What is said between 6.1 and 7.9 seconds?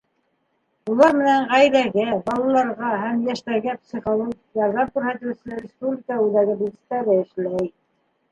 үҙәге белгестәре эшләй.